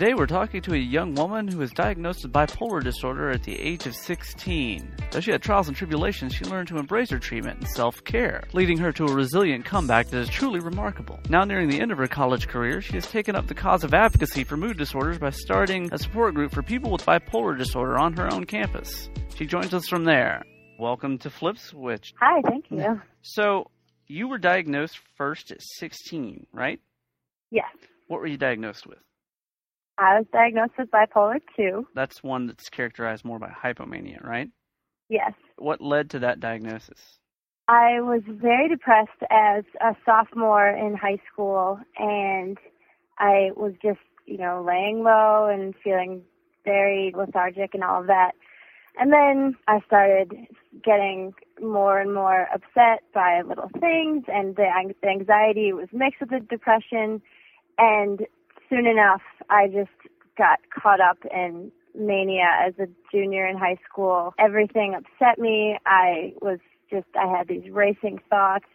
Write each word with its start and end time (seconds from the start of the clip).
Today 0.00 0.14
we're 0.14 0.24
talking 0.24 0.62
to 0.62 0.72
a 0.72 0.78
young 0.78 1.14
woman 1.14 1.46
who 1.46 1.58
was 1.58 1.72
diagnosed 1.72 2.22
with 2.22 2.32
bipolar 2.32 2.82
disorder 2.82 3.28
at 3.28 3.42
the 3.42 3.54
age 3.60 3.84
of 3.84 3.94
16. 3.94 4.90
Though 5.10 5.20
she 5.20 5.30
had 5.30 5.42
trials 5.42 5.68
and 5.68 5.76
tribulations, 5.76 6.32
she 6.32 6.46
learned 6.46 6.68
to 6.68 6.78
embrace 6.78 7.10
her 7.10 7.18
treatment 7.18 7.58
and 7.58 7.68
self-care, 7.68 8.44
leading 8.54 8.78
her 8.78 8.92
to 8.92 9.04
a 9.04 9.12
resilient 9.12 9.66
comeback 9.66 10.06
that 10.06 10.20
is 10.20 10.30
truly 10.30 10.58
remarkable. 10.58 11.20
Now 11.28 11.44
nearing 11.44 11.68
the 11.68 11.78
end 11.78 11.92
of 11.92 11.98
her 11.98 12.06
college 12.06 12.48
career, 12.48 12.80
she 12.80 12.94
has 12.94 13.10
taken 13.10 13.36
up 13.36 13.46
the 13.46 13.54
cause 13.54 13.84
of 13.84 13.92
advocacy 13.92 14.42
for 14.42 14.56
mood 14.56 14.78
disorders 14.78 15.18
by 15.18 15.28
starting 15.28 15.92
a 15.92 15.98
support 15.98 16.34
group 16.34 16.52
for 16.52 16.62
people 16.62 16.90
with 16.90 17.04
bipolar 17.04 17.58
disorder 17.58 17.98
on 17.98 18.14
her 18.14 18.32
own 18.32 18.46
campus. 18.46 19.10
She 19.34 19.44
joins 19.44 19.74
us 19.74 19.86
from 19.86 20.04
there. 20.04 20.42
Welcome 20.78 21.18
to 21.18 21.28
Flip 21.28 21.58
Switch. 21.58 22.14
Hi, 22.18 22.40
thank 22.48 22.70
you. 22.70 23.02
So, 23.20 23.70
you 24.06 24.28
were 24.28 24.38
diagnosed 24.38 24.98
first 25.18 25.50
at 25.50 25.60
16, 25.60 26.46
right? 26.54 26.80
Yes. 27.50 27.66
What 28.08 28.20
were 28.20 28.26
you 28.28 28.38
diagnosed 28.38 28.86
with? 28.86 28.96
I 30.00 30.18
was 30.18 30.26
diagnosed 30.32 30.72
with 30.78 30.90
bipolar 30.90 31.40
2. 31.56 31.86
That's 31.94 32.22
one 32.22 32.46
that's 32.46 32.70
characterized 32.70 33.22
more 33.22 33.38
by 33.38 33.50
hypomania, 33.50 34.24
right? 34.24 34.48
Yes. 35.10 35.32
What 35.58 35.82
led 35.82 36.08
to 36.10 36.20
that 36.20 36.40
diagnosis? 36.40 37.18
I 37.68 38.00
was 38.00 38.22
very 38.26 38.68
depressed 38.68 39.10
as 39.30 39.64
a 39.80 39.94
sophomore 40.06 40.68
in 40.68 40.96
high 40.96 41.18
school, 41.30 41.78
and 41.98 42.56
I 43.18 43.50
was 43.54 43.74
just, 43.82 44.00
you 44.24 44.38
know, 44.38 44.64
laying 44.66 45.04
low 45.04 45.48
and 45.52 45.74
feeling 45.84 46.22
very 46.64 47.12
lethargic 47.14 47.74
and 47.74 47.84
all 47.84 48.00
of 48.00 48.06
that. 48.06 48.32
And 48.98 49.12
then 49.12 49.54
I 49.68 49.80
started 49.86 50.32
getting 50.82 51.34
more 51.60 52.00
and 52.00 52.14
more 52.14 52.48
upset 52.52 53.02
by 53.12 53.42
little 53.42 53.70
things, 53.78 54.24
and 54.28 54.56
the 54.56 54.68
anxiety 55.06 55.74
was 55.74 55.88
mixed 55.92 56.20
with 56.20 56.30
the 56.30 56.40
depression. 56.40 57.20
And 57.78 58.26
soon 58.70 58.86
enough, 58.86 59.22
I 59.48 59.68
just 59.68 59.90
got 60.36 60.58
caught 60.70 61.00
up 61.00 61.18
in 61.32 61.72
mania 61.94 62.48
as 62.66 62.74
a 62.78 62.86
junior 63.12 63.46
in 63.46 63.56
high 63.56 63.78
school. 63.88 64.34
Everything 64.38 64.94
upset 64.94 65.38
me. 65.38 65.78
I 65.86 66.34
was 66.40 66.58
just, 66.90 67.06
I 67.18 67.26
had 67.26 67.48
these 67.48 67.70
racing 67.70 68.20
thoughts 68.28 68.66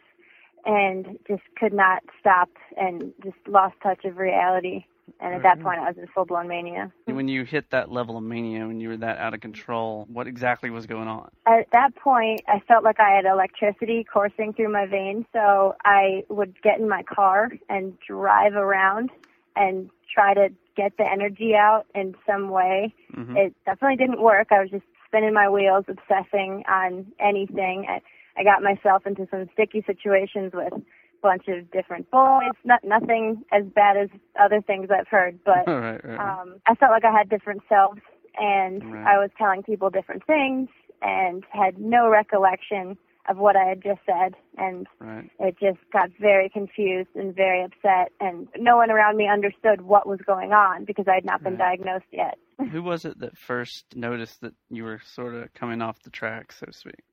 and 0.65 1.19
just 1.27 1.43
could 1.57 1.73
not 1.73 2.03
stop 2.19 2.49
and 2.77 3.13
just 3.23 3.37
lost 3.47 3.75
touch 3.83 4.03
of 4.05 4.17
reality. 4.17 4.85
And 5.19 5.35
at 5.35 5.43
that 5.43 5.55
mm-hmm. 5.57 5.67
point, 5.67 5.79
I 5.79 5.89
was 5.89 5.97
in 5.97 6.07
full 6.07 6.25
blown 6.25 6.47
mania. 6.47 6.91
When 7.05 7.27
you 7.27 7.43
hit 7.43 7.69
that 7.69 7.91
level 7.91 8.17
of 8.17 8.23
mania, 8.23 8.65
when 8.65 8.79
you 8.79 8.89
were 8.89 8.97
that 8.97 9.19
out 9.19 9.33
of 9.35 9.39
control, 9.39 10.07
what 10.11 10.25
exactly 10.27 10.71
was 10.71 10.87
going 10.87 11.07
on? 11.07 11.29
At 11.45 11.67
that 11.73 11.95
point, 11.95 12.41
I 12.47 12.59
felt 12.67 12.83
like 12.83 12.99
I 12.99 13.15
had 13.15 13.25
electricity 13.25 14.03
coursing 14.03 14.53
through 14.53 14.71
my 14.71 14.87
veins, 14.87 15.25
so 15.31 15.75
I 15.85 16.23
would 16.29 16.59
get 16.63 16.79
in 16.79 16.89
my 16.89 17.03
car 17.03 17.49
and 17.69 17.97
drive 17.99 18.55
around 18.55 19.11
and 19.55 19.89
try 20.13 20.33
to 20.33 20.49
get 20.75 20.97
the 20.97 21.05
energy 21.05 21.53
out 21.55 21.85
in 21.93 22.15
some 22.27 22.49
way. 22.49 22.93
Mm-hmm. 23.15 23.37
It 23.37 23.55
definitely 23.65 23.97
didn't 23.97 24.21
work. 24.21 24.47
I 24.51 24.61
was 24.61 24.69
just 24.69 24.83
spinning 25.07 25.33
my 25.33 25.49
wheels, 25.49 25.85
obsessing 25.87 26.63
on 26.67 27.05
anything. 27.19 27.85
I, 27.89 28.01
I 28.39 28.43
got 28.43 28.61
myself 28.61 29.05
into 29.05 29.27
some 29.31 29.49
sticky 29.53 29.83
situations 29.85 30.51
with 30.53 30.73
a 30.73 30.81
bunch 31.21 31.47
of 31.47 31.71
different 31.71 32.09
boys. 32.11 32.51
Not 32.63 32.83
nothing 32.83 33.43
as 33.51 33.63
bad 33.63 33.97
as 33.97 34.09
other 34.39 34.61
things 34.61 34.89
I've 34.91 35.07
heard, 35.07 35.39
but 35.45 35.63
right, 35.67 36.03
right. 36.03 36.19
um, 36.19 36.55
I 36.67 36.75
felt 36.75 36.91
like 36.91 37.05
I 37.05 37.11
had 37.11 37.29
different 37.29 37.61
selves, 37.69 38.01
and. 38.37 38.83
I 39.07 39.19
was 39.19 39.29
telling 39.37 39.63
people 39.63 39.89
different 39.89 40.25
things, 40.25 40.67
and 41.01 41.43
had 41.51 41.77
no 41.79 42.09
recollection 42.09 42.97
of 43.29 43.37
what 43.37 43.55
I 43.55 43.65
had 43.65 43.81
just 43.81 44.01
said, 44.05 44.35
and 44.57 44.87
right. 44.99 45.29
it 45.39 45.57
just 45.59 45.79
got 45.91 46.09
very 46.19 46.49
confused 46.49 47.09
and 47.15 47.35
very 47.35 47.63
upset, 47.63 48.11
and 48.19 48.47
no 48.57 48.77
one 48.77 48.91
around 48.91 49.17
me 49.17 49.27
understood 49.27 49.81
what 49.81 50.07
was 50.07 50.19
going 50.25 50.51
on 50.53 50.85
because 50.85 51.05
I 51.07 51.15
had 51.15 51.25
not 51.25 51.43
been 51.43 51.53
Right. 51.53 51.59
diagnosed 51.59 52.05
yet. 52.11 52.37
Who 52.71 52.83
was 52.83 53.05
it 53.05 53.19
that 53.19 53.37
first 53.37 53.85
noticed 53.95 54.41
that 54.41 54.53
you 54.69 54.83
were 54.83 55.01
sort 55.05 55.35
of 55.35 55.53
coming 55.53 55.81
off 55.81 56.01
the 56.03 56.09
track, 56.09 56.51
so 56.51 56.65
to 56.65 56.73
speak? 56.73 57.03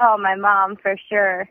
Oh, 0.00 0.16
my 0.18 0.36
mom 0.36 0.76
for 0.76 0.96
sure. 1.08 1.48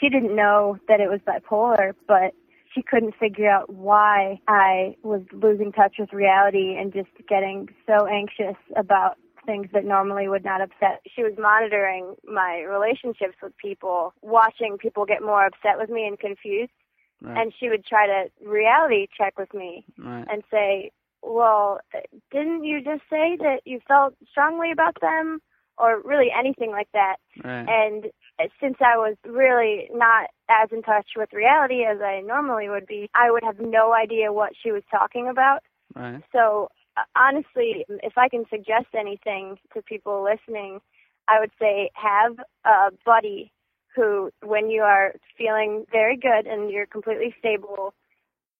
She 0.00 0.08
didn't 0.08 0.36
know 0.36 0.78
that 0.86 1.00
it 1.00 1.08
was 1.08 1.20
bipolar, 1.26 1.94
but 2.06 2.34
she 2.74 2.82
couldn't 2.82 3.14
figure 3.18 3.50
out 3.50 3.72
why 3.72 4.40
I 4.46 4.96
was 5.02 5.22
losing 5.32 5.72
touch 5.72 5.96
with 5.98 6.12
reality 6.12 6.76
and 6.78 6.92
just 6.92 7.08
getting 7.28 7.68
so 7.86 8.06
anxious 8.06 8.56
about 8.76 9.16
things 9.48 9.68
that 9.72 9.84
normally 9.84 10.28
would 10.28 10.44
not 10.44 10.60
upset. 10.60 11.00
She 11.16 11.22
was 11.22 11.32
monitoring 11.38 12.14
my 12.22 12.60
relationships 12.60 13.36
with 13.42 13.56
people, 13.56 14.12
watching 14.20 14.76
people 14.76 15.06
get 15.06 15.22
more 15.22 15.46
upset 15.46 15.78
with 15.78 15.88
me 15.88 16.06
and 16.06 16.18
confused, 16.18 16.70
Right. 17.22 17.38
and 17.38 17.52
she 17.58 17.68
would 17.70 17.84
try 17.84 18.06
to 18.06 18.30
reality 18.46 19.08
check 19.16 19.38
with 19.38 19.52
me 19.54 19.84
right. 19.98 20.26
and 20.30 20.44
say, 20.52 20.92
"Well, 21.22 21.80
didn't 22.30 22.62
you 22.64 22.80
just 22.90 23.02
say 23.10 23.36
that 23.36 23.62
you 23.64 23.80
felt 23.88 24.14
strongly 24.30 24.70
about 24.70 25.00
them?" 25.00 25.40
or 25.80 26.00
really 26.04 26.30
anything 26.36 26.70
like 26.72 26.90
that. 26.92 27.16
right. 27.44 27.66
And 27.68 28.10
since 28.60 28.76
I 28.80 28.96
was 28.98 29.16
really 29.24 29.88
not 29.92 30.28
as 30.48 30.68
in 30.72 30.82
touch 30.82 31.06
with 31.16 31.32
reality 31.32 31.84
as 31.84 32.00
I 32.00 32.20
normally 32.20 32.68
would 32.68 32.86
be, 32.86 33.08
I 33.14 33.30
would 33.30 33.44
have 33.44 33.60
no 33.60 33.92
idea 33.94 34.32
what 34.32 34.52
she 34.60 34.72
was 34.72 34.82
talking 34.90 35.28
about. 35.28 35.60
right. 35.94 36.20
So 36.32 36.68
honestly, 37.16 37.84
if 37.88 38.16
I 38.16 38.28
can 38.28 38.44
suggest 38.50 38.86
anything 38.94 39.58
to 39.74 39.82
people 39.82 40.22
listening, 40.24 40.80
I 41.28 41.40
would 41.40 41.50
say 41.60 41.90
have 41.94 42.36
a 42.64 42.90
buddy 43.04 43.52
who, 43.94 44.30
when 44.42 44.70
you 44.70 44.82
are 44.82 45.14
feeling 45.36 45.84
very 45.90 46.16
good 46.16 46.46
and 46.46 46.70
you're 46.70 46.86
completely 46.86 47.34
stable, 47.38 47.94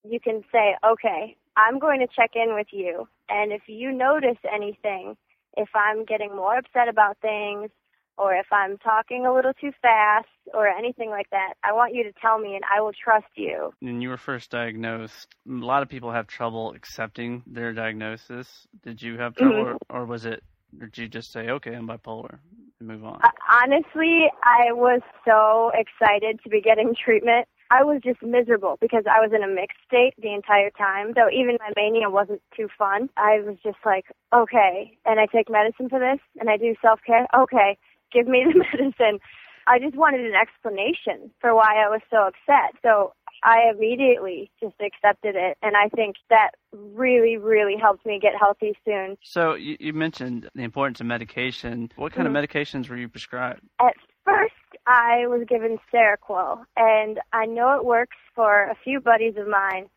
you 0.09 0.21
can 0.21 0.43
say, 0.53 0.77
okay, 0.85 1.37
I'm 1.57 1.79
going 1.79 2.01
to 2.01 2.07
check 2.07 2.33
in 2.35 2.55
with 2.55 2.69
you. 2.71 3.09
And 3.29 3.53
if 3.53 3.63
you 3.67 3.93
notice 3.93 4.39
anything, 4.53 5.17
if 5.57 5.69
I'm 5.75 6.05
getting 6.05 6.35
more 6.35 6.57
upset 6.57 6.89
about 6.89 7.19
things, 7.21 7.71
or 8.19 8.35
if 8.35 8.47
I'm 8.53 8.79
talking 8.79 9.27
a 9.27 9.35
little 9.35 9.53
too 9.55 9.73
fast, 9.81 10.27
or 10.55 10.67
anything 10.67 11.11
like 11.11 11.29
that, 11.31 11.55
I 11.63 11.73
want 11.73 11.95
you 11.95 12.05
to 12.05 12.13
tell 12.21 12.39
me 12.39 12.55
and 12.55 12.65
I 12.75 12.81
will 12.81 12.93
trust 12.93 13.27
you. 13.37 13.73
When 13.81 14.01
you 14.01 14.09
were 14.09 14.17
first 14.17 14.51
diagnosed, 14.51 15.29
a 15.47 15.53
lot 15.53 15.83
of 15.83 15.89
people 15.89 16.11
have 16.11 16.27
trouble 16.27 16.73
accepting 16.73 17.43
their 17.47 17.73
diagnosis. 17.73 18.67
Did 18.83 19.03
you 19.03 19.19
have 19.19 19.35
trouble, 19.35 19.65
Mhm. 19.65 19.79
or, 19.91 20.01
or 20.01 20.07
was 20.07 20.25
it, 20.25 20.43
or 20.81 20.87
did 20.87 20.99
you 20.99 21.09
just 21.09 21.33
say, 21.33 21.51
okay, 21.51 21.75
I'm 21.75 21.87
bipolar, 21.87 22.39
and 22.79 22.89
move 22.89 23.05
on? 23.05 23.21
Uh, 23.23 23.31
honestly, 23.51 24.31
I 24.43 24.73
was 24.73 25.01
so 25.25 25.71
excited 25.75 26.41
to 26.43 26.49
be 26.49 26.61
getting 26.61 26.95
treatment. 26.95 27.47
I 27.71 27.85
was 27.85 28.01
just 28.03 28.23
miserable 28.23 28.79
because 28.81 29.05
I 29.07 29.21
was 29.21 29.31
in 29.35 29.43
a 29.43 29.47
mixed 29.47 29.77
state 29.87 30.15
the 30.17 30.33
entire 30.33 30.71
time. 30.71 31.13
So 31.15 31.29
even 31.31 31.59
my 31.61 31.71
mania 31.77 32.09
wasn't 32.09 32.41
too 32.57 32.69
fun. 32.79 33.11
I 33.19 33.41
was 33.41 33.57
just 33.63 33.77
like, 33.85 34.07
okay, 34.35 34.97
and 35.05 35.21
I 35.21 35.27
take 35.27 35.51
medicine 35.51 35.91
for 35.91 35.99
this 35.99 36.19
and 36.41 36.49
I 36.49 36.57
do 36.57 36.75
self 36.81 37.01
care. 37.07 37.27
Okay, 37.37 37.77
give 38.13 38.27
me 38.27 38.45
the 38.45 38.59
medicine. 38.79 39.21
I 39.67 39.79
just 39.79 39.97
wanted 39.97 40.25
an 40.25 40.33
explanation 40.35 41.31
for 41.41 41.55
why 41.55 41.75
I 41.85 41.91
was 41.91 42.01
so 42.11 42.29
upset. 42.29 42.81
So 42.83 43.13
I 43.45 43.71
immediately 43.71 44.51
just 44.61 44.75
accepted 44.81 45.37
it. 45.37 45.59
And 45.63 45.77
I 45.77 45.89
think 45.95 46.17
that 46.31 46.53
really, 46.73 47.37
really 47.37 47.77
helped 47.81 48.07
me 48.07 48.19
get 48.21 48.33
healthy 48.39 48.77
soon. 48.85 49.19
So 49.23 49.55
you, 49.55 49.77
you 49.79 49.93
mentioned 49.93 50.49
the 50.55 50.63
importance 50.63 51.01
of 51.01 51.07
medication. 51.07 51.91
What 51.97 52.13
kind 52.13 52.27
Mhm. 52.27 52.37
of 52.37 52.49
medications 52.51 52.89
were 52.89 52.97
you 52.97 53.09
prescribed? 53.09 53.61
At 53.81 53.95
first, 54.25 54.55
I 54.87 55.27
was 55.27 55.45
given 55.47 55.79
Seroquel, 55.93 56.65
and 56.77 57.21
I 57.33 57.45
know 57.47 57.77
it 57.77 57.85
works 57.85 58.17
for 58.35 58.65
a 58.65 58.75
few 58.83 59.01
buddies 59.01 59.37
of 59.37 59.47
mine, 59.47 59.89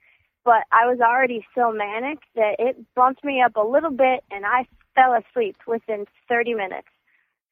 but 0.44 0.64
I 0.72 0.86
was 0.86 1.00
already 1.00 1.46
so 1.56 1.72
manic 1.72 2.20
that 2.36 2.56
it 2.60 2.94
bumped 2.94 3.24
me 3.24 3.42
up 3.42 3.56
a 3.56 3.62
little 3.66 3.92
bit, 3.92 4.24
and 4.32 4.46
I 4.46 4.68
fell 4.96 5.14
asleep 5.14 5.56
within 5.66 6.06
30 6.28 6.54
minutes. 6.56 6.88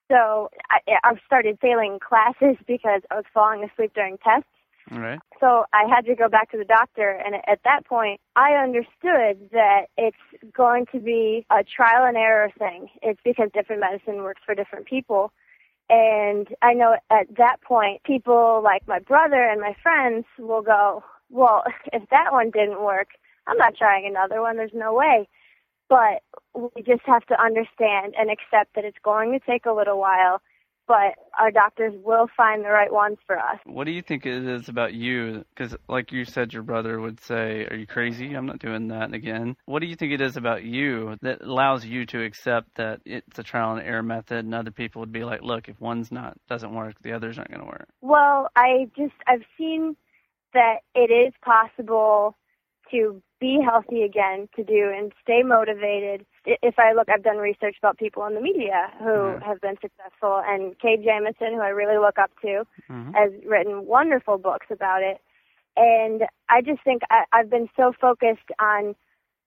So 0.09 0.49
I, 0.69 0.97
I 1.03 1.13
started 1.25 1.59
failing 1.61 1.99
classes 1.99 2.57
because 2.67 3.01
I 3.11 3.15
was 3.15 3.25
falling 3.33 3.63
asleep 3.63 3.93
during 3.93 4.17
tests. 4.17 4.49
All 4.91 4.99
right. 4.99 5.19
So 5.39 5.65
I 5.71 5.83
had 5.87 6.05
to 6.05 6.15
go 6.15 6.27
back 6.27 6.51
to 6.51 6.57
the 6.57 6.65
doctor, 6.65 7.09
and 7.11 7.35
at 7.47 7.59
that 7.63 7.85
point, 7.85 8.19
I 8.35 8.53
understood 8.53 9.49
that 9.51 9.85
it's 9.97 10.17
going 10.51 10.87
to 10.91 10.99
be 10.99 11.45
a 11.51 11.63
trial 11.63 12.05
and 12.05 12.17
error 12.17 12.51
thing. 12.57 12.87
It's 13.03 13.19
because 13.23 13.49
different 13.53 13.81
medicine 13.81 14.23
works 14.23 14.41
for 14.43 14.55
different 14.55 14.87
people. 14.87 15.31
And 15.89 16.47
I 16.61 16.73
know 16.73 16.95
at 17.11 17.35
that 17.37 17.61
point, 17.61 18.03
people 18.03 18.61
like 18.63 18.87
my 18.87 18.99
brother 18.99 19.43
and 19.43 19.61
my 19.61 19.75
friends 19.81 20.25
will 20.37 20.61
go, 20.61 21.03
well, 21.29 21.63
if 21.93 22.07
that 22.09 22.31
one 22.31 22.51
didn't 22.51 22.81
work, 22.81 23.09
I'm 23.47 23.57
not 23.57 23.75
trying 23.75 24.05
another 24.07 24.41
one. 24.41 24.57
There's 24.57 24.71
no 24.73 24.93
way. 24.93 25.27
But 25.89 26.21
we 26.53 26.83
just 26.83 27.01
have 27.05 27.25
to 27.27 27.41
understand 27.41 28.13
and 28.17 28.29
accept 28.29 28.75
that 28.75 28.85
it's 28.85 28.97
going 29.03 29.31
to 29.31 29.39
take 29.39 29.65
a 29.65 29.71
little 29.71 29.99
while, 29.99 30.39
but 30.87 31.15
our 31.39 31.51
doctors 31.51 31.93
will 32.03 32.27
find 32.37 32.63
the 32.63 32.69
right 32.69 32.91
ones 32.93 33.17
for 33.25 33.37
us. 33.37 33.59
What 33.65 33.85
do 33.85 33.91
you 33.91 34.01
think 34.01 34.25
it 34.25 34.45
is 34.45 34.69
about 34.69 34.93
you? 34.93 35.45
Because, 35.49 35.75
like 35.87 36.11
you 36.11 36.25
said, 36.25 36.53
your 36.53 36.63
brother 36.63 36.99
would 36.99 37.19
say, 37.21 37.67
Are 37.69 37.75
you 37.75 37.87
crazy? 37.87 38.33
I'm 38.33 38.45
not 38.45 38.59
doing 38.59 38.87
that 38.89 39.13
again. 39.13 39.55
What 39.65 39.79
do 39.79 39.87
you 39.87 39.95
think 39.95 40.13
it 40.13 40.21
is 40.21 40.37
about 40.37 40.63
you 40.63 41.17
that 41.21 41.41
allows 41.41 41.85
you 41.85 42.05
to 42.07 42.23
accept 42.23 42.75
that 42.75 43.01
it's 43.05 43.39
a 43.39 43.43
trial 43.43 43.75
and 43.75 43.85
error 43.85 44.03
method, 44.03 44.45
and 44.45 44.53
other 44.53 44.71
people 44.71 44.99
would 45.01 45.11
be 45.11 45.23
like, 45.23 45.41
Look, 45.41 45.69
if 45.69 45.79
one's 45.79 46.11
not 46.11 46.37
doesn't 46.47 46.73
work, 46.73 46.95
the 47.01 47.13
others 47.13 47.37
aren't 47.37 47.51
going 47.51 47.61
to 47.61 47.67
work? 47.67 47.87
Well, 48.01 48.49
I 48.55 48.89
just 48.95 49.13
I've 49.27 49.45
seen 49.57 49.95
that 50.53 50.77
it 50.95 51.11
is 51.11 51.33
possible 51.43 52.35
to 52.91 53.21
be 53.39 53.59
healthy 53.63 54.03
again 54.03 54.49
to 54.55 54.63
do 54.63 54.91
and 54.95 55.13
stay 55.21 55.43
motivated. 55.43 56.25
If 56.45 56.77
I 56.77 56.93
look, 56.93 57.07
I've 57.09 57.23
done 57.23 57.37
research 57.37 57.77
about 57.81 57.97
people 57.97 58.25
in 58.25 58.35
the 58.35 58.41
media 58.41 58.91
who 58.99 59.05
mm-hmm. 59.05 59.43
have 59.43 59.61
been 59.61 59.75
successful, 59.81 60.41
and 60.45 60.77
Kay 60.79 60.97
Jamison, 60.97 61.53
who 61.53 61.61
I 61.61 61.69
really 61.69 61.97
look 61.97 62.19
up 62.19 62.31
to, 62.41 62.65
mm-hmm. 62.89 63.13
has 63.13 63.31
written 63.45 63.85
wonderful 63.85 64.37
books 64.37 64.67
about 64.71 65.01
it. 65.03 65.17
And 65.77 66.23
I 66.49 66.61
just 66.61 66.83
think 66.83 67.03
I, 67.09 67.23
I've 67.31 67.49
been 67.49 67.69
so 67.77 67.93
focused 67.99 68.49
on 68.59 68.95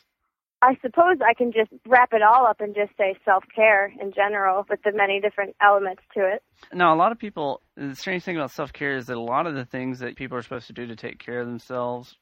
I 0.64 0.76
suppose 0.82 1.18
I 1.24 1.36
can 1.36 1.52
just 1.52 1.70
wrap 1.86 2.14
it 2.14 2.24
all 2.24 2.48
up 2.48 2.62
and 2.62 2.74
just 2.74 2.92
say 2.98 3.16
self 3.24 3.44
care 3.56 3.94
in 4.02 4.12
general, 4.12 4.66
with 4.68 4.82
the 4.84 4.92
many 4.92 5.22
different 5.22 5.56
elements 5.62 6.02
to 6.16 6.22
it. 6.22 6.42
Now, 6.74 6.96
a 6.96 6.98
lot 6.98 7.12
of 7.12 7.20
people, 7.20 7.62
the 7.76 7.96
strange 7.96 8.24
thing 8.24 8.38
about 8.38 8.52
self 8.52 8.74
care 8.74 8.98
is 8.98 9.06
that 9.06 9.18
a 9.18 9.22
lot 9.22 9.46
of 9.46 9.54
the 9.54 9.66
things 9.66 10.00
that 10.00 10.16
people 10.16 10.38
are 10.38 10.42
supposed 10.42 10.68
to 10.68 10.74
do 10.74 10.88
to 10.88 10.96
take 10.96 11.20
care 11.20 11.42
of 11.42 11.48
themselves 11.48 12.16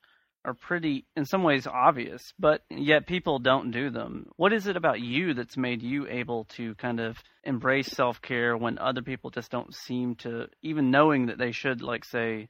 are 0.45 0.53
pretty, 0.53 1.05
in 1.15 1.25
some 1.25 1.43
ways, 1.43 1.67
obvious, 1.67 2.33
but 2.39 2.61
yet 2.69 3.07
people 3.07 3.39
don't 3.39 3.71
do 3.71 3.89
them. 3.89 4.27
What 4.37 4.53
is 4.53 4.67
it 4.67 4.77
about 4.77 5.01
you 5.01 5.33
that's 5.33 5.57
made 5.57 5.81
you 5.81 6.07
able 6.07 6.45
to 6.55 6.75
kind 6.75 6.99
of 6.99 7.17
embrace 7.43 7.87
self 7.87 8.21
care 8.21 8.55
when 8.55 8.77
other 8.77 9.01
people 9.01 9.31
just 9.31 9.51
don't 9.51 9.73
seem 9.73 10.15
to, 10.17 10.47
even 10.61 10.91
knowing 10.91 11.27
that 11.27 11.37
they 11.37 11.51
should, 11.51 11.81
like, 11.81 12.05
say, 12.05 12.49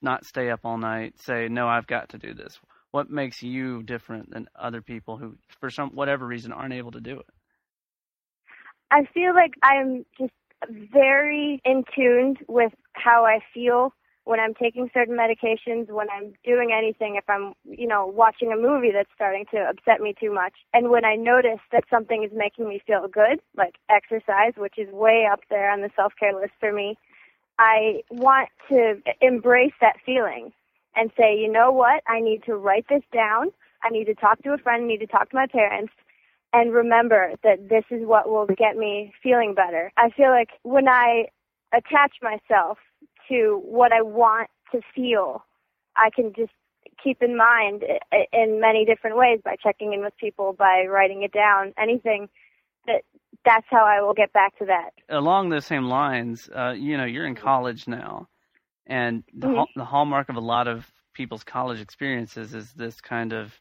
not 0.00 0.24
stay 0.24 0.50
up 0.50 0.60
all 0.64 0.78
night, 0.78 1.20
say, 1.20 1.48
no, 1.48 1.66
I've 1.66 1.86
got 1.86 2.10
to 2.10 2.18
do 2.18 2.34
this? 2.34 2.58
What 2.90 3.10
makes 3.10 3.42
you 3.42 3.82
different 3.82 4.30
than 4.30 4.48
other 4.54 4.82
people 4.82 5.16
who, 5.16 5.36
for 5.60 5.70
some 5.70 5.90
whatever 5.90 6.26
reason, 6.26 6.52
aren't 6.52 6.74
able 6.74 6.92
to 6.92 7.00
do 7.00 7.18
it? 7.18 7.26
I 8.90 9.06
feel 9.14 9.34
like 9.34 9.54
I'm 9.62 10.04
just 10.18 10.32
very 10.92 11.60
in 11.64 11.84
tune 11.96 12.36
with 12.46 12.72
how 12.92 13.24
I 13.24 13.40
feel 13.54 13.94
when 14.24 14.38
I'm 14.38 14.54
taking 14.54 14.88
certain 14.94 15.16
medications, 15.16 15.88
when 15.88 16.08
I'm 16.10 16.34
doing 16.44 16.70
anything, 16.76 17.16
if 17.16 17.28
I'm, 17.28 17.54
you 17.64 17.88
know, 17.88 18.06
watching 18.06 18.52
a 18.52 18.56
movie 18.56 18.90
that's 18.92 19.10
starting 19.14 19.44
to 19.52 19.58
upset 19.58 20.00
me 20.00 20.14
too 20.18 20.32
much. 20.32 20.54
And 20.72 20.90
when 20.90 21.04
I 21.04 21.16
notice 21.16 21.60
that 21.72 21.84
something 21.90 22.22
is 22.22 22.30
making 22.34 22.68
me 22.68 22.80
feel 22.86 23.08
good, 23.08 23.40
like 23.56 23.74
exercise, 23.90 24.52
which 24.56 24.78
is 24.78 24.88
way 24.92 25.28
up 25.30 25.40
there 25.50 25.70
on 25.70 25.80
the 25.80 25.90
self-care 25.96 26.34
list 26.34 26.52
for 26.60 26.72
me, 26.72 26.96
I 27.58 28.02
want 28.10 28.48
to 28.68 29.02
embrace 29.20 29.74
that 29.80 29.96
feeling 30.06 30.52
and 30.94 31.10
say, 31.18 31.36
you 31.36 31.50
know 31.50 31.72
what? 31.72 32.02
I 32.06 32.20
need 32.20 32.44
to 32.44 32.54
write 32.54 32.86
this 32.88 33.02
down. 33.12 33.48
I 33.82 33.90
need 33.90 34.04
to 34.04 34.14
talk 34.14 34.42
to 34.42 34.52
a 34.52 34.58
friend. 34.58 34.84
I 34.84 34.86
need 34.86 35.00
to 35.00 35.06
talk 35.06 35.30
to 35.30 35.36
my 35.36 35.46
parents 35.46 35.92
and 36.52 36.72
remember 36.72 37.32
that 37.42 37.68
this 37.68 37.84
is 37.90 38.06
what 38.06 38.28
will 38.28 38.46
get 38.46 38.76
me 38.76 39.12
feeling 39.22 39.54
better. 39.54 39.92
I 39.96 40.10
feel 40.10 40.30
like 40.30 40.50
when 40.62 40.88
I 40.88 41.28
attach 41.72 42.16
myself 42.20 42.78
to 43.32 43.60
what 43.64 43.92
I 43.92 44.02
want 44.02 44.50
to 44.72 44.80
feel, 44.94 45.44
I 45.96 46.10
can 46.14 46.32
just 46.36 46.52
keep 47.02 47.22
in 47.22 47.36
mind 47.36 47.82
in 48.32 48.60
many 48.60 48.84
different 48.84 49.16
ways 49.16 49.40
by 49.44 49.56
checking 49.62 49.92
in 49.92 50.00
with 50.00 50.16
people, 50.18 50.52
by 50.52 50.86
writing 50.88 51.22
it 51.22 51.32
down, 51.32 51.72
anything 51.78 52.28
that 52.86 53.02
that's 53.44 53.66
how 53.70 53.84
I 53.84 54.02
will 54.02 54.14
get 54.14 54.32
back 54.32 54.56
to 54.58 54.66
that. 54.66 54.90
Along 55.08 55.48
those 55.48 55.66
same 55.66 55.84
lines, 55.84 56.48
uh, 56.54 56.72
you 56.72 56.96
know, 56.96 57.04
you're 57.04 57.26
in 57.26 57.34
college 57.34 57.88
now, 57.88 58.28
and 58.86 59.24
the, 59.34 59.48
mm-hmm. 59.48 59.78
the 59.78 59.84
hallmark 59.84 60.28
of 60.28 60.36
a 60.36 60.40
lot 60.40 60.68
of 60.68 60.86
people's 61.14 61.44
college 61.44 61.80
experiences 61.80 62.54
is 62.54 62.72
this 62.72 63.00
kind 63.00 63.32
of 63.32 63.52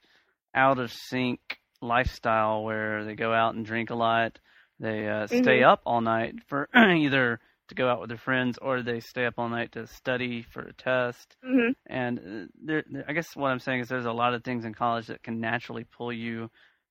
out 0.53 0.79
of 0.79 0.91
sync 0.91 1.39
lifestyle 1.81 2.63
where 2.63 3.05
they 3.05 3.15
go 3.15 3.33
out 3.33 3.55
and 3.55 3.65
drink 3.65 3.89
a 3.89 3.95
lot, 3.95 4.39
they 4.79 5.07
uh, 5.07 5.27
stay 5.27 5.39
mm-hmm. 5.39 5.69
up 5.69 5.81
all 5.85 6.01
night 6.01 6.35
for 6.47 6.67
either 6.75 7.39
to 7.71 7.75
go 7.75 7.89
out 7.89 7.99
with 7.99 8.09
their 8.09 8.17
friends, 8.17 8.59
or 8.61 8.81
they 8.81 8.99
stay 8.99 9.25
up 9.25 9.35
all 9.37 9.49
night 9.49 9.71
to 9.71 9.87
study 9.87 10.45
for 10.51 10.61
a 10.61 10.73
test. 10.73 11.35
Mm-hmm. 11.43 11.71
And 11.87 12.19
uh, 12.19 12.47
there, 12.63 12.83
I 13.07 13.13
guess 13.13 13.35
what 13.35 13.49
I'm 13.49 13.59
saying 13.59 13.79
is 13.79 13.87
there's 13.89 14.05
a 14.05 14.11
lot 14.11 14.33
of 14.33 14.43
things 14.43 14.65
in 14.65 14.73
college 14.73 15.07
that 15.07 15.23
can 15.23 15.39
naturally 15.39 15.85
pull 15.85 16.11
you 16.13 16.49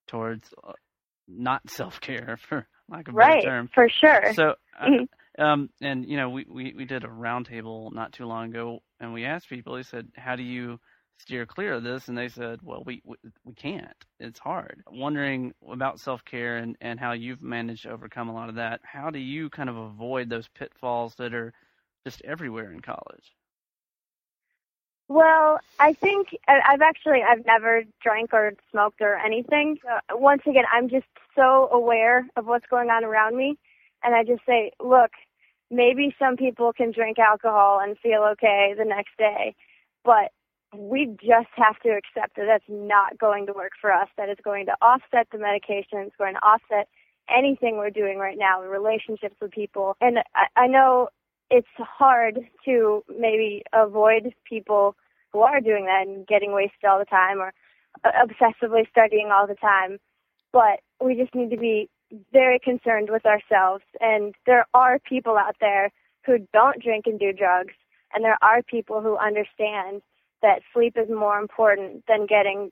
towards 0.09 0.53
uh, 0.67 0.73
not 1.29 1.63
self 1.71 2.01
care, 2.01 2.39
for 2.49 2.67
lack 2.89 3.09
of 3.09 3.15
a 3.15 3.17
right, 3.17 3.43
better 3.43 3.57
term. 3.57 3.71
for 3.73 3.89
sure. 3.89 4.33
So, 4.35 4.55
uh, 4.81 4.87
mm-hmm. 4.87 5.43
um, 5.43 5.71
and 5.81 6.07
you 6.07 6.17
know, 6.17 6.31
we, 6.31 6.47
we 6.49 6.75
we 6.77 6.85
did 6.87 7.05
a 7.05 7.09
roundtable 7.09 7.93
not 7.93 8.13
too 8.13 8.25
long 8.25 8.51
ago, 8.51 8.81
and 8.99 9.13
we 9.13 9.25
asked 9.27 9.49
people. 9.49 9.77
He 9.77 9.83
said, 9.83 10.09
"How 10.17 10.37
do 10.37 10.43
you?" 10.43 10.81
Steer 11.21 11.47
clear 11.47 11.75
of 11.75 11.83
this 11.83 12.09
and 12.09 12.17
they 12.17 12.29
said 12.29 12.61
well 12.63 12.83
we 12.85 13.03
we, 13.05 13.17
we 13.45 13.55
can't. 13.55 14.05
It's 14.19 14.39
hard. 14.39 14.83
Wondering 14.91 15.55
about 15.69 16.01
self-care 16.01 16.59
and 16.59 16.77
and 16.81 16.99
how 16.99 17.13
you've 17.13 17.43
managed 17.43 17.83
to 17.85 17.91
overcome 17.91 18.29
a 18.29 18.35
lot 18.35 18.49
of 18.49 18.57
that 18.57 18.81
how 18.83 19.11
do 19.11 19.19
you 19.19 19.51
kind 19.51 19.69
of 19.69 19.77
avoid 19.77 20.29
those 20.29 20.49
pitfalls 20.49 21.15
that 21.17 21.35
are 21.35 21.53
just 22.05 22.23
everywhere 22.25 22.73
in 22.73 22.81
college? 22.81 23.35
Well, 25.09 25.59
I 25.81 25.93
think 25.95 26.29
I've 26.47 26.83
actually 26.83 27.21
I've 27.29 27.45
never 27.45 27.83
drank 28.01 28.33
or 28.33 28.53
smoked 28.71 29.01
or 29.01 29.17
anything. 29.17 29.79
Uh, 29.85 30.17
once 30.17 30.43
again, 30.47 30.63
I'm 30.73 30.89
just 30.89 31.09
so 31.35 31.69
aware 31.73 32.29
of 32.37 32.47
what's 32.47 32.67
going 32.67 32.91
on 32.91 33.03
around 33.03 33.37
me, 33.37 33.59
and 34.05 34.15
I 34.15 34.23
just 34.23 34.47
say, 34.47 34.71
look, 34.81 35.11
maybe 35.69 36.15
some 36.17 36.37
people 36.37 36.73
can 36.73 36.93
drink 36.93 37.19
alcohol 37.19 37.81
and 37.81 37.99
feel 37.99 38.23
okay 38.33 38.73
the 38.79 38.85
next 38.85 39.17
day, 39.19 39.57
but 40.05 40.31
we 40.77 41.07
just 41.21 41.49
have 41.57 41.79
to 41.81 41.91
accept 41.91 42.37
that 42.37 42.47
that's 42.47 42.65
not 42.69 43.19
going 43.19 43.47
to 43.47 43.53
work 43.53 43.73
for 43.81 43.93
us. 43.93 44.09
That 44.17 44.29
is 44.29 44.39
going 44.43 44.67
to 44.67 44.77
offset 44.81 45.29
the 45.33 45.39
medication. 45.39 45.99
It's 45.99 46.17
going 46.17 46.35
to 46.35 46.41
offset 46.41 46.89
anything 47.29 47.77
we're 47.77 47.91
doing 47.91 48.19
right 48.19 48.39
now, 48.39 48.63
relationships 48.63 49.37
with 49.41 49.51
people. 49.51 49.97
And 50.01 50.19
I, 50.35 50.63
I 50.63 50.67
know 50.67 51.09
it's 51.51 51.67
hard 51.79 52.41
to 52.65 53.05
maybe 53.09 53.63
avoid 53.73 54.33
people 54.45 54.97
who 55.33 55.41
are 55.41 55.61
doing 55.61 55.87
that 55.87 56.07
and 56.07 56.27
getting 56.27 56.53
wasted 56.53 56.85
all 56.89 56.99
the 56.99 57.05
time 57.05 57.39
or 57.39 57.53
uh, 58.05 58.11
obsessively 58.25 58.89
studying 58.91 59.31
all 59.33 59.47
the 59.47 59.55
time. 59.55 59.99
But 60.53 60.81
we 61.05 61.15
just 61.15 61.35
need 61.35 61.51
to 61.51 61.57
be 61.57 61.89
very 62.33 62.59
concerned 62.59 63.09
with 63.11 63.25
ourselves. 63.27 63.85
And 64.01 64.35
there 64.47 64.67
are 64.75 64.99
people 64.99 65.37
out 65.37 65.57
there 65.61 65.91
who 66.27 66.39
don't 66.53 66.83
drink 66.83 67.07
and 67.07 67.19
do 67.19 67.33
drugs. 67.33 67.75
And 68.13 68.25
there 68.25 68.39
are 68.43 68.63
people 68.63 69.01
who 69.01 69.17
understand 69.17 70.03
that 70.43 70.63
sleep 70.73 70.97
is 70.97 71.09
more 71.09 71.39
important 71.39 72.05
than 72.09 72.27
getting 72.27 72.71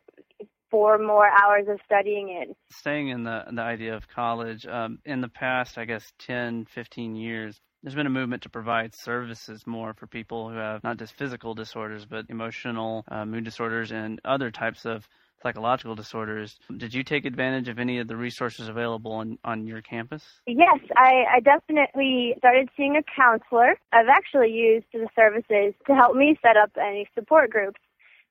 four 0.71 0.99
more 0.99 1.27
hours 1.27 1.67
of 1.69 1.79
studying 1.85 2.29
in. 2.29 2.55
Staying 2.71 3.09
in 3.09 3.25
the 3.25 3.45
the 3.51 3.63
idea 3.63 3.97
of 3.97 4.09
college, 4.09 4.67
um, 4.67 4.99
in 5.05 5.21
the 5.21 5.29
past, 5.29 5.79
I 5.79 5.85
guess 5.85 6.05
10, 6.21 6.67
15 6.67 7.17
years, 7.17 7.61
there's 7.83 7.95
been 7.95 8.07
a 8.07 8.11
movement 8.11 8.43
to 8.43 8.49
provide 8.49 8.95
services 8.95 9.67
more 9.67 9.95
for 9.95 10.07
people 10.07 10.51
who 10.51 10.57
have 10.57 10.83
not 10.83 10.99
just 10.99 11.15
physical 11.15 11.55
disorders, 11.55 12.05
but 12.05 12.27
emotional, 12.29 13.05
uh, 13.11 13.25
mood 13.25 13.45
disorders, 13.45 13.93
and 13.93 14.21
other 14.25 14.51
types 14.51 14.85
of 14.85 15.09
psychological 15.43 15.95
disorders. 15.95 16.59
Did 16.77 16.95
you 16.95 17.03
take 17.03 17.25
advantage 17.25 17.69
of 17.69 17.79
any 17.79 17.99
of 17.99 18.09
the 18.09 18.17
resources 18.17 18.69
available 18.69 19.13
on, 19.13 19.39
on 19.45 19.67
your 19.67 19.83
campus? 19.83 20.25
Yes, 20.47 20.81
I, 20.97 21.25
I 21.37 21.41
definitely 21.41 22.35
started 22.39 22.69
seeing 22.77 22.97
a 22.97 23.03
counselor. 23.03 23.79
I've 23.93 24.09
actually 24.09 24.53
used 24.53 24.87
the 24.93 25.09
services 25.15 25.75
to 25.87 25.95
help 25.95 26.17
me 26.17 26.39
set 26.43 26.57
up 26.57 26.71
any 26.81 27.09
support 27.15 27.51
groups 27.51 27.81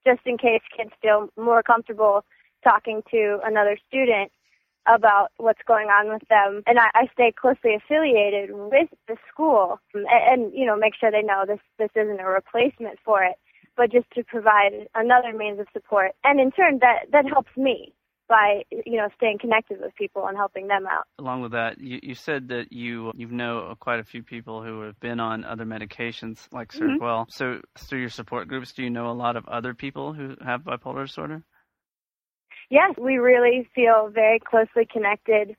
just 0.06 0.22
in 0.26 0.38
case 0.38 0.62
kids 0.76 0.92
feel 1.02 1.30
more 1.38 1.64
comfortable 1.64 2.24
talking 2.64 3.02
to 3.12 3.40
another 3.44 3.78
student 3.88 4.32
about 4.88 5.32
what's 5.38 5.62
going 5.68 5.88
on 5.88 6.08
with 6.08 6.24
them. 6.30 6.64
And 6.66 6.80
I, 6.80 6.88
I 6.96 7.08
stay 7.14 7.34
closely 7.36 7.76
affiliated 7.76 8.52
with 8.54 8.88
the 9.08 9.18
school 9.32 9.80
and, 9.94 10.06
and, 10.08 10.54
you 10.54 10.66
know, 10.66 10.78
make 10.78 10.94
sure 10.96 11.12
they 11.12 11.22
know 11.22 11.44
this, 11.46 11.60
this 11.78 11.90
isn't 11.96 12.22
a 12.22 12.26
replacement 12.26 12.98
for 13.04 13.24
it 13.24 13.36
but 13.77 13.91
just 13.91 14.10
to 14.15 14.24
provide 14.24 14.88
another 14.96 15.31
means 15.38 15.60
of 15.60 15.67
support. 15.72 16.12
And 16.24 16.39
in 16.39 16.51
turn, 16.51 16.79
that, 16.79 17.12
that 17.12 17.25
helps 17.31 17.55
me 17.55 17.93
by 18.27 18.63
you 18.72 18.98
know 18.98 19.07
staying 19.15 19.38
connected 19.39 19.79
with 19.79 19.96
people 19.96 20.27
and 20.27 20.36
helping 20.36 20.67
them 20.67 20.86
out. 20.86 21.05
Along 21.19 21.41
with 21.41 21.53
that, 21.53 21.79
you, 21.79 22.00
you 22.03 22.15
said 22.15 22.50
that 22.50 22.72
you 22.72 23.12
you 23.15 23.27
know 23.27 23.74
quite 23.79 24.00
a 24.00 24.03
few 24.03 24.24
people 24.24 24.62
who 24.62 24.81
have 24.81 25.00
been 25.00 25.19
on 25.19 25.43
other 25.43 25.65
medications 25.65 26.48
like 26.51 26.74
Seroquel. 26.74 27.00
Mm-hmm. 27.00 27.31
So 27.31 27.62
through 27.77 28.01
your 28.01 28.10
support 28.10 28.48
groups, 28.48 28.74
do 28.74 28.84
you 28.84 28.89
know 28.89 29.10
a 29.10 29.13
lot 29.13 29.36
of 29.36 29.48
other 29.48 29.74
people 29.74 30.13
who 30.13 30.36
have 30.43 30.62
bipolar 30.62 31.05
disorder? 31.05 31.43
Yes, 32.69 32.96
we 32.98 33.17
really 33.17 33.69
feel 33.74 34.10
very 34.13 34.39
closely 34.39 34.86
connected 34.91 35.55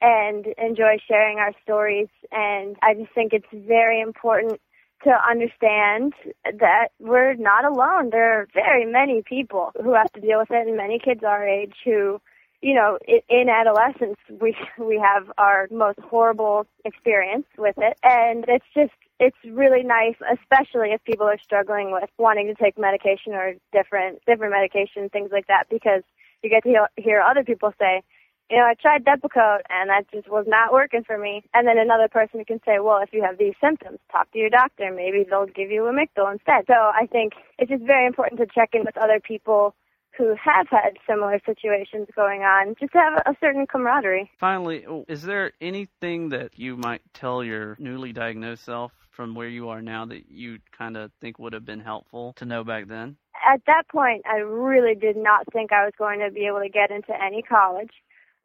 and 0.00 0.46
enjoy 0.58 0.98
sharing 1.08 1.38
our 1.38 1.52
stories. 1.62 2.08
And 2.30 2.76
I 2.82 2.94
just 2.94 3.12
think 3.14 3.32
it's 3.32 3.46
very 3.52 4.00
important 4.00 4.60
to 5.04 5.10
understand 5.10 6.12
that 6.44 6.88
we're 6.98 7.34
not 7.34 7.64
alone. 7.64 8.10
There 8.10 8.40
are 8.40 8.48
very 8.54 8.84
many 8.84 9.22
people 9.22 9.72
who 9.82 9.94
have 9.94 10.12
to 10.12 10.20
deal 10.20 10.38
with 10.38 10.50
it, 10.50 10.66
and 10.66 10.76
many 10.76 10.98
kids 10.98 11.22
our 11.24 11.46
age 11.46 11.74
who, 11.84 12.20
you 12.60 12.74
know, 12.74 12.98
in 13.28 13.48
adolescence, 13.48 14.16
we 14.40 14.56
we 14.78 15.02
have 15.02 15.30
our 15.38 15.68
most 15.70 15.98
horrible 16.00 16.66
experience 16.84 17.46
with 17.58 17.76
it, 17.78 17.96
and 18.02 18.44
it's 18.48 18.66
just 18.74 18.92
it's 19.18 19.36
really 19.44 19.82
nice, 19.82 20.16
especially 20.32 20.90
if 20.90 21.02
people 21.04 21.26
are 21.26 21.38
struggling 21.42 21.92
with 21.92 22.10
wanting 22.18 22.46
to 22.46 22.54
take 22.54 22.78
medication 22.78 23.34
or 23.34 23.54
different 23.72 24.20
different 24.26 24.52
medication, 24.52 25.08
things 25.08 25.30
like 25.32 25.46
that, 25.48 25.64
because 25.70 26.02
you 26.42 26.50
get 26.50 26.62
to 26.64 26.68
hear, 26.68 26.88
hear 26.96 27.20
other 27.20 27.44
people 27.44 27.72
say, 27.78 28.02
you 28.50 28.58
know, 28.58 28.64
I 28.64 28.74
tried 28.74 29.04
Depakote 29.04 29.62
and 29.70 29.90
that 29.90 30.10
just 30.12 30.28
was 30.28 30.44
not 30.46 30.72
working 30.72 31.04
for 31.04 31.16
me. 31.16 31.42
And 31.54 31.66
then 31.66 31.78
another 31.78 32.08
person 32.08 32.44
can 32.44 32.60
say, 32.66 32.78
well, 32.80 33.00
if 33.02 33.12
you 33.12 33.22
have 33.22 33.38
these 33.38 33.54
symptoms, 33.60 33.98
talk 34.10 34.30
to 34.32 34.38
your 34.38 34.50
doctor. 34.50 34.92
Maybe 34.94 35.24
they'll 35.28 35.46
give 35.46 35.70
you 35.70 35.82
Lamictal 35.82 36.30
instead. 36.30 36.64
So 36.66 36.74
I 36.74 37.06
think 37.10 37.32
it's 37.58 37.70
just 37.70 37.84
very 37.84 38.06
important 38.06 38.40
to 38.40 38.46
check 38.46 38.70
in 38.74 38.84
with 38.84 38.96
other 38.98 39.20
people 39.20 39.74
who 40.16 40.34
have 40.42 40.66
had 40.68 40.98
similar 41.08 41.40
situations 41.46 42.06
going 42.14 42.42
on, 42.42 42.74
just 42.78 42.92
to 42.92 42.98
have 42.98 43.22
a 43.24 43.34
certain 43.40 43.66
camaraderie. 43.66 44.30
Finally, 44.38 44.84
is 45.08 45.22
there 45.22 45.52
anything 45.60 46.28
that 46.28 46.58
you 46.58 46.76
might 46.76 47.00
tell 47.14 47.42
your 47.42 47.76
newly 47.78 48.12
diagnosed 48.12 48.64
self 48.64 48.92
from 49.10 49.34
where 49.34 49.48
you 49.48 49.68
are 49.70 49.80
now 49.80 50.04
that 50.04 50.30
you 50.30 50.58
kind 50.76 50.96
of 50.96 51.10
think 51.20 51.38
would 51.38 51.52
have 51.52 51.64
been 51.64 51.80
helpful 51.80 52.34
to 52.36 52.44
know 52.44 52.62
back 52.62 52.88
then? 52.88 53.16
At 53.48 53.62
that 53.66 53.88
point, 53.88 54.22
I 54.30 54.36
really 54.36 54.94
did 54.94 55.16
not 55.16 55.50
think 55.52 55.72
I 55.72 55.84
was 55.84 55.94
going 55.98 56.20
to 56.20 56.30
be 56.30 56.46
able 56.46 56.60
to 56.60 56.68
get 56.68 56.90
into 56.90 57.12
any 57.20 57.42
college 57.42 57.90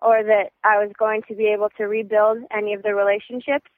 or 0.02 0.24
that 0.24 0.52
I 0.64 0.78
was 0.78 0.92
going 0.98 1.24
to 1.28 1.36
be 1.36 1.48
able 1.48 1.70
to 1.78 1.86
rebuild 1.86 2.40
any 2.56 2.74
of 2.74 2.84
the 2.84 2.94
relationships 2.94 3.70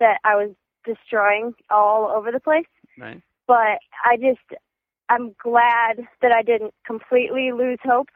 that 0.00 0.18
I 0.24 0.36
was 0.36 0.50
destroying 0.84 1.54
all 1.70 2.10
over 2.14 2.32
the 2.32 2.40
place. 2.40 2.66
Right. 2.98 3.20
But 3.46 3.78
I 4.04 4.16
just, 4.16 4.60
I'm 5.08 5.34
glad 5.42 6.06
that 6.22 6.32
I 6.32 6.42
didn't 6.42 6.74
completely 6.86 7.52
lose 7.52 7.78
hope 7.82 8.08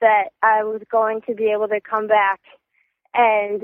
that 0.00 0.30
I 0.42 0.64
was 0.64 0.82
going 0.90 1.20
to 1.26 1.34
be 1.34 1.52
able 1.54 1.68
to 1.68 1.80
come 1.80 2.06
back 2.06 2.40
and, 3.14 3.62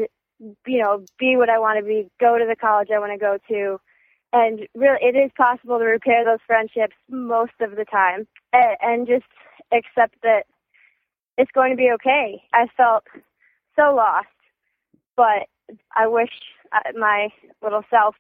you 0.67 0.83
know, 0.83 1.05
be 1.19 1.37
what 1.37 1.51
I 1.51 1.59
want 1.59 1.79
to 1.79 1.85
be, 1.85 2.09
go 2.21 2.39
to 2.39 2.45
the 2.49 2.57
college 2.57 2.89
I 2.95 2.99
want 2.99 3.13
to 3.13 3.19
go 3.19 3.39
to. 3.49 3.81
And 4.33 4.61
really, 4.75 4.99
it 5.03 5.17
is 5.17 5.31
possible 5.37 5.79
to 5.79 5.85
repair 5.85 6.25
those 6.25 6.39
friendships 6.47 6.97
most 7.11 7.53
of 7.61 7.77
the 7.77 7.85
time 7.85 8.27
and, 8.53 8.77
and 8.81 9.07
just 9.07 9.27
accept 9.73 10.17
that 10.23 10.45
it's 11.39 11.51
going 11.53 11.71
to 11.71 11.77
be 11.77 11.91
okay. 11.95 12.43
I 12.53 12.67
felt 12.77 13.05
so 13.77 13.95
lost, 13.95 14.27
but 15.17 15.49
I 15.97 16.07
wish 16.07 16.31
uh, 16.73 16.93
my 16.99 17.29
little 17.63 17.83
self 17.91 18.15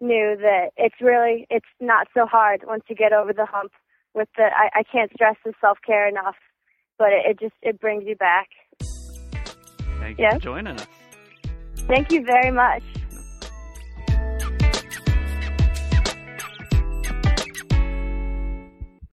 knew 0.00 0.36
that 0.40 0.70
it's 0.76 1.00
really 1.00 1.46
it's 1.48 1.66
not 1.80 2.08
so 2.14 2.26
hard 2.26 2.62
once 2.66 2.82
you 2.88 2.96
get 2.96 3.12
over 3.12 3.32
the 3.32 3.46
hump. 3.46 3.72
With 4.14 4.28
the 4.36 4.44
I, 4.44 4.80
I 4.80 4.82
can't 4.82 5.10
stress 5.14 5.36
the 5.44 5.52
self 5.60 5.78
care 5.86 6.06
enough, 6.06 6.36
but 6.98 7.08
it, 7.12 7.24
it 7.30 7.40
just 7.40 7.54
it 7.62 7.80
brings 7.80 8.04
you 8.06 8.16
back. 8.16 8.48
Thank 10.00 10.18
you 10.18 10.30
for 10.32 10.38
joining 10.38 10.78
us. 10.78 10.86
Thank 11.86 12.12
you 12.12 12.24
very 12.24 12.50
much. 12.50 12.82